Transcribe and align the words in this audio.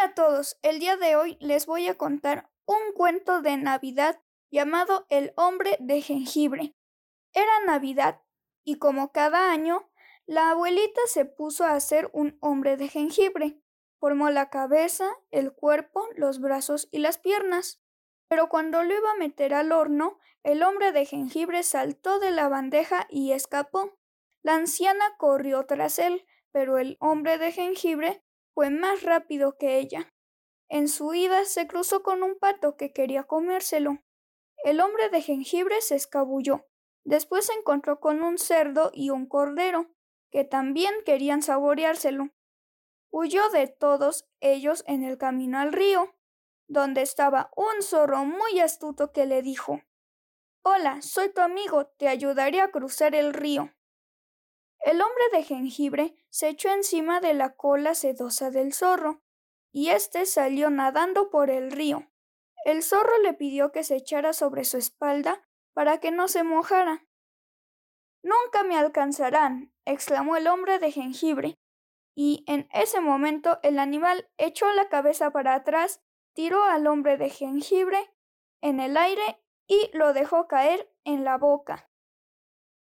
Hola 0.00 0.12
a 0.12 0.14
todos, 0.14 0.58
el 0.62 0.78
día 0.78 0.96
de 0.96 1.14
hoy 1.14 1.36
les 1.40 1.66
voy 1.66 1.86
a 1.86 1.98
contar 1.98 2.48
un 2.64 2.94
cuento 2.94 3.42
de 3.42 3.58
Navidad 3.58 4.18
llamado 4.50 5.04
El 5.10 5.34
hombre 5.36 5.76
de 5.78 6.00
jengibre. 6.00 6.74
Era 7.34 7.52
Navidad 7.66 8.22
y 8.64 8.78
como 8.78 9.12
cada 9.12 9.52
año, 9.52 9.90
la 10.24 10.52
abuelita 10.52 11.02
se 11.04 11.26
puso 11.26 11.64
a 11.64 11.74
hacer 11.74 12.08
un 12.14 12.38
hombre 12.40 12.78
de 12.78 12.88
jengibre. 12.88 13.60
Formó 13.98 14.30
la 14.30 14.48
cabeza, 14.48 15.06
el 15.30 15.52
cuerpo, 15.52 16.08
los 16.16 16.40
brazos 16.40 16.88
y 16.90 17.00
las 17.00 17.18
piernas. 17.18 17.82
Pero 18.26 18.48
cuando 18.48 18.82
lo 18.82 18.96
iba 18.96 19.10
a 19.10 19.18
meter 19.18 19.52
al 19.52 19.70
horno, 19.70 20.18
el 20.42 20.62
hombre 20.62 20.92
de 20.92 21.04
jengibre 21.04 21.62
saltó 21.62 22.18
de 22.20 22.30
la 22.30 22.48
bandeja 22.48 23.06
y 23.10 23.32
escapó. 23.32 23.98
La 24.40 24.54
anciana 24.54 25.04
corrió 25.18 25.66
tras 25.66 25.98
él, 25.98 26.24
pero 26.52 26.78
el 26.78 26.96
hombre 27.00 27.36
de 27.36 27.52
jengibre 27.52 28.24
fue 28.54 28.70
más 28.70 29.02
rápido 29.02 29.56
que 29.58 29.78
ella. 29.78 30.12
En 30.68 30.88
su 30.88 31.14
ida 31.14 31.44
se 31.44 31.66
cruzó 31.66 32.02
con 32.02 32.22
un 32.22 32.38
pato 32.38 32.76
que 32.76 32.92
quería 32.92 33.24
comérselo. 33.24 33.98
El 34.62 34.80
hombre 34.80 35.08
de 35.08 35.22
jengibre 35.22 35.80
se 35.80 35.96
escabulló. 35.96 36.66
Después 37.04 37.46
se 37.46 37.54
encontró 37.54 37.98
con 37.98 38.22
un 38.22 38.38
cerdo 38.38 38.90
y 38.92 39.10
un 39.10 39.26
cordero, 39.26 39.90
que 40.30 40.44
también 40.44 40.94
querían 41.04 41.42
saboreárselo. 41.42 42.30
Huyó 43.10 43.48
de 43.50 43.66
todos 43.66 44.28
ellos 44.40 44.84
en 44.86 45.02
el 45.02 45.18
camino 45.18 45.58
al 45.58 45.72
río, 45.72 46.14
donde 46.68 47.02
estaba 47.02 47.50
un 47.56 47.82
zorro 47.82 48.24
muy 48.24 48.60
astuto 48.60 49.12
que 49.12 49.26
le 49.26 49.42
dijo 49.42 49.82
Hola, 50.62 51.02
soy 51.02 51.32
tu 51.32 51.40
amigo, 51.40 51.86
te 51.86 52.06
ayudaré 52.06 52.60
a 52.60 52.70
cruzar 52.70 53.14
el 53.14 53.32
río. 53.32 53.72
El 54.80 55.02
hombre 55.02 55.24
de 55.32 55.42
jengibre 55.42 56.14
se 56.30 56.48
echó 56.48 56.70
encima 56.70 57.20
de 57.20 57.34
la 57.34 57.54
cola 57.54 57.94
sedosa 57.94 58.50
del 58.50 58.72
zorro, 58.72 59.22
y 59.72 59.90
éste 59.90 60.26
salió 60.26 60.70
nadando 60.70 61.30
por 61.30 61.50
el 61.50 61.70
río. 61.70 62.10
El 62.64 62.82
zorro 62.82 63.18
le 63.22 63.34
pidió 63.34 63.72
que 63.72 63.84
se 63.84 63.96
echara 63.96 64.32
sobre 64.32 64.64
su 64.64 64.78
espalda 64.78 65.46
para 65.74 65.98
que 65.98 66.10
no 66.10 66.28
se 66.28 66.42
mojara. 66.42 67.06
Nunca 68.22 68.62
me 68.64 68.76
alcanzarán, 68.76 69.72
exclamó 69.84 70.36
el 70.36 70.46
hombre 70.46 70.78
de 70.78 70.92
jengibre, 70.92 71.58
y 72.14 72.44
en 72.46 72.68
ese 72.72 73.00
momento 73.00 73.58
el 73.62 73.78
animal 73.78 74.28
echó 74.36 74.70
la 74.72 74.88
cabeza 74.88 75.30
para 75.30 75.54
atrás, 75.54 76.02
tiró 76.34 76.64
al 76.64 76.86
hombre 76.86 77.16
de 77.16 77.30
jengibre 77.30 78.12
en 78.60 78.80
el 78.80 78.96
aire 78.96 79.42
y 79.66 79.90
lo 79.92 80.12
dejó 80.12 80.46
caer 80.46 80.92
en 81.04 81.24
la 81.24 81.38
boca. 81.38 81.89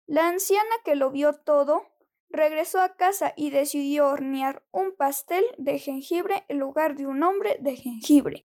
La 0.08 0.30
anciana 0.30 0.74
que 0.86 0.96
lo 0.96 1.12
vio 1.12 1.34
todo 1.34 1.86
regresó 2.30 2.80
a 2.80 2.96
casa 2.96 3.34
y 3.36 3.50
decidió 3.50 4.08
hornear 4.08 4.64
un 4.72 4.96
pastel 4.96 5.44
de 5.58 5.80
jengibre 5.80 6.46
en 6.48 6.60
lugar 6.60 6.96
de 6.96 7.06
un 7.06 7.24
hombre 7.24 7.58
de 7.60 7.76
jengibre. 7.76 8.48